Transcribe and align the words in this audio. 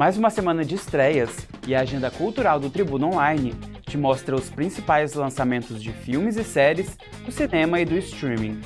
Mais 0.00 0.16
uma 0.16 0.30
semana 0.30 0.64
de 0.64 0.76
estreias 0.76 1.46
e 1.68 1.74
a 1.74 1.82
agenda 1.82 2.10
cultural 2.10 2.58
do 2.58 2.70
Tribuna 2.70 3.08
Online 3.08 3.52
te 3.82 3.98
mostra 3.98 4.34
os 4.34 4.48
principais 4.48 5.12
lançamentos 5.12 5.82
de 5.82 5.92
filmes 5.92 6.38
e 6.38 6.42
séries 6.42 6.96
do 7.22 7.30
cinema 7.30 7.78
e 7.78 7.84
do 7.84 7.98
streaming. 7.98 8.62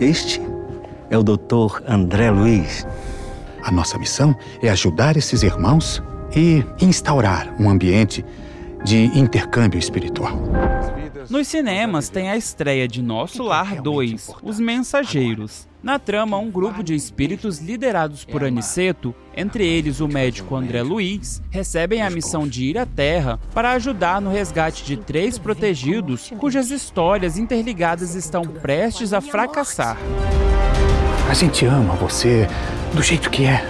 Este 0.00 0.40
é 1.10 1.18
o 1.18 1.22
Dr. 1.22 1.82
André 1.86 2.30
Luiz. 2.30 2.86
A 3.62 3.70
nossa 3.70 3.98
missão 3.98 4.34
é 4.62 4.70
ajudar 4.70 5.18
esses 5.18 5.42
irmãos 5.42 6.02
e 6.34 6.64
instaurar 6.80 7.54
um 7.60 7.68
ambiente 7.68 8.24
de 8.82 9.04
intercâmbio 9.14 9.78
espiritual. 9.78 10.40
Nos 11.30 11.46
cinemas 11.48 12.08
tem 12.08 12.30
a 12.30 12.38
estreia 12.38 12.88
de 12.88 13.02
Nosso 13.02 13.42
Lar 13.42 13.82
2, 13.82 14.30
Os 14.42 14.58
Mensageiros. 14.58 15.68
Na 15.82 15.98
trama, 15.98 16.38
um 16.38 16.50
grupo 16.50 16.82
de 16.82 16.94
espíritos 16.94 17.58
liderados 17.58 18.24
por 18.24 18.42
Aniceto, 18.42 19.14
entre 19.36 19.66
eles 19.66 20.00
o 20.00 20.08
médico 20.08 20.56
André 20.56 20.82
Luiz, 20.82 21.42
recebem 21.50 22.00
a 22.00 22.08
missão 22.08 22.48
de 22.48 22.64
ir 22.64 22.78
à 22.78 22.86
Terra 22.86 23.38
para 23.52 23.72
ajudar 23.72 24.22
no 24.22 24.30
resgate 24.32 24.82
de 24.84 24.96
três 24.96 25.36
protegidos 25.36 26.32
cujas 26.38 26.70
histórias 26.70 27.36
interligadas 27.36 28.14
estão 28.14 28.42
prestes 28.42 29.12
a 29.12 29.20
fracassar. 29.20 29.98
A 31.28 31.34
gente 31.34 31.66
ama 31.66 31.94
você 31.94 32.48
do 32.94 33.02
jeito 33.02 33.28
que 33.28 33.44
é. 33.44 33.62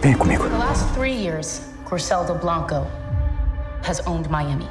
Venha 0.00 0.16
comigo. 0.16 0.44
Corseldo 1.84 2.34
Blanco 2.34 2.86
has 3.82 4.06
owned 4.06 4.28
Miami 4.28 4.68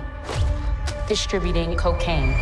distributing 1.07 1.75
cocaine. 1.75 2.33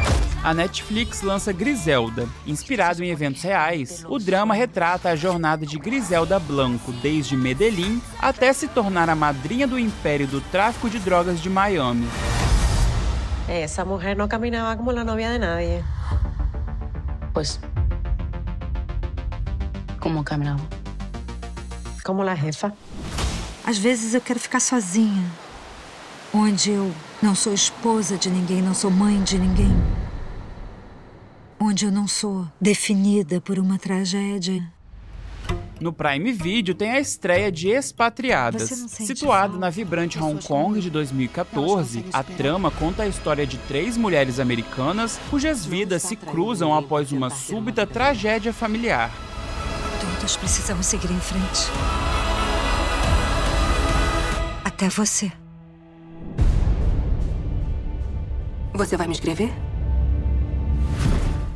A 0.43 0.53
Netflix 0.53 1.21
lança 1.21 1.51
Griselda. 1.51 2.27
Inspirado 2.45 3.03
em 3.03 3.09
eventos 3.09 3.41
reais, 3.41 4.03
o 4.07 4.19
drama 4.19 4.53
retrata 4.53 5.09
a 5.09 5.15
jornada 5.15 5.65
de 5.65 5.77
Griselda 5.77 6.39
Blanco 6.39 6.91
desde 6.91 7.35
Medellín 7.35 8.01
até 8.19 8.51
se 8.53 8.67
tornar 8.67 9.09
a 9.09 9.15
madrinha 9.15 9.67
do 9.67 9.79
império 9.79 10.27
do 10.27 10.41
tráfico 10.41 10.89
de 10.89 10.99
drogas 10.99 11.39
de 11.39 11.49
Miami. 11.49 12.07
Essa 13.47 13.85
mulher 13.85 14.15
não 14.15 14.27
caminhava 14.27 14.75
como 14.75 14.91
a 14.91 15.03
novia 15.03 15.31
de 15.31 15.39
nadie. 15.39 15.83
Pues, 17.33 17.59
como 19.99 20.23
caminhava? 20.23 20.61
Como 22.03 22.21
a 22.21 22.35
jefa. 22.35 22.73
Às 23.63 23.77
vezes 23.77 24.13
eu 24.13 24.21
quero 24.21 24.39
ficar 24.39 24.59
sozinha, 24.59 25.23
onde 26.35 26.71
eu 26.71 26.93
não 27.21 27.33
sou 27.33 27.53
esposa 27.53 28.17
de 28.17 28.29
ninguém, 28.29 28.61
não 28.61 28.73
sou 28.73 28.91
mãe 28.91 29.23
de 29.23 29.39
ninguém. 29.39 29.73
Onde 31.57 31.85
eu 31.85 31.91
não 31.91 32.07
sou 32.07 32.45
definida 32.59 33.39
por 33.39 33.57
uma 33.57 33.79
tragédia. 33.79 34.61
No 35.79 35.93
Prime 35.93 36.31
Video 36.33 36.75
tem 36.75 36.91
a 36.91 36.99
estreia 36.99 37.49
de 37.49 37.69
Expatriadas. 37.69 38.63
Situada 38.89 39.57
na 39.57 39.69
vibrante 39.69 40.21
Hong 40.21 40.45
Kong 40.45 40.79
de 40.79 40.89
2014, 40.89 42.05
a 42.11 42.23
trama 42.23 42.69
conta 42.69 43.03
a 43.03 43.07
história 43.07 43.47
de 43.47 43.57
três 43.59 43.95
mulheres 43.95 44.39
americanas 44.39 45.19
cujas 45.29 45.65
vidas 45.65 46.03
se 46.03 46.17
cruzam 46.17 46.73
após 46.73 47.13
uma 47.13 47.29
súbita 47.29 47.87
tragédia 47.87 48.51
familiar. 48.51 49.11
Todos 50.19 50.35
precisamos 50.35 50.85
seguir 50.85 51.11
em 51.11 51.19
frente. 51.19 51.69
Até 54.65 54.89
você. 54.89 55.44
Você 58.75 58.97
vai 58.97 59.07
me 59.07 59.13
escrever? 59.13 59.53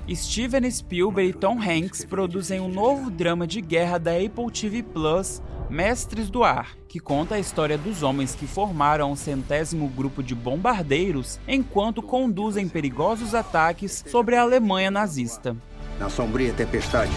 Steven 0.10 0.72
Spielberg 0.72 1.30
e 1.30 1.34
Tom 1.34 1.60
Hanks 1.62 2.06
produzem 2.06 2.62
um 2.62 2.70
novo 2.70 3.12
drama 3.12 3.46
de 3.46 3.60
guerra 3.60 3.98
da 3.98 4.12
Apple 4.12 4.50
TV 4.52 4.82
Plus, 4.82 5.42
Mestres 5.70 6.30
do 6.30 6.46
Ar, 6.46 6.76
que 6.88 6.98
conta 6.98 7.36
a 7.36 7.40
história 7.40 7.78
dos 7.78 8.04
homens 8.04 8.34
que 8.36 8.48
formaram 8.48 9.12
o 9.12 9.18
centésimo 9.18 9.88
grupo 9.90 10.24
de 10.24 10.34
bombardeiros 10.34 11.40
enquanto 11.46 12.02
conduzem 12.02 12.70
perigosos 12.70 13.36
ataques 13.36 14.04
sobre 14.08 14.38
a 14.38 14.42
Alemanha 14.42 14.90
nazista. 14.90 15.56
Na 16.00 16.10
sombria 16.10 16.54
tempestade, 16.54 17.12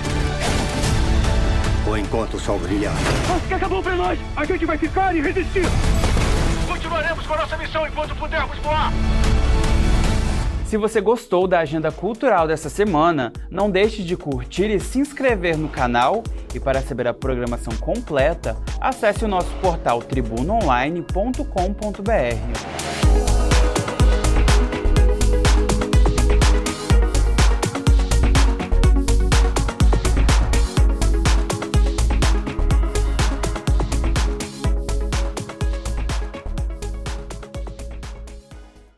ou 1.86 1.96
enquanto 1.96 2.34
o 2.34 2.40
sol 2.40 2.58
brilhar. 2.58 2.94
Mas 3.28 3.46
que 3.46 3.54
acabou 3.54 3.80
pra 3.80 3.94
nós! 3.94 4.19
A 4.36 4.44
gente 4.44 4.66
vai 4.66 4.76
ficar 4.76 5.14
e 5.14 5.20
resistir! 5.20 5.64
Continuaremos 6.66 7.24
com 7.24 7.34
a 7.34 7.38
nossa 7.38 7.56
missão 7.56 7.86
enquanto 7.86 8.16
pudermos 8.16 8.58
voar! 8.58 8.92
Se 10.72 10.78
você 10.78 11.02
gostou 11.02 11.46
da 11.46 11.58
agenda 11.58 11.92
cultural 11.92 12.48
dessa 12.48 12.70
semana, 12.70 13.30
não 13.50 13.70
deixe 13.70 14.02
de 14.02 14.16
curtir 14.16 14.70
e 14.70 14.80
se 14.80 15.00
inscrever 15.00 15.54
no 15.54 15.68
canal. 15.68 16.22
E 16.54 16.58
para 16.58 16.80
saber 16.80 17.06
a 17.06 17.12
programação 17.12 17.76
completa, 17.76 18.56
acesse 18.80 19.22
o 19.22 19.28
nosso 19.28 19.52
portal 19.56 20.00
tribunaonline.com.br. 20.00 22.81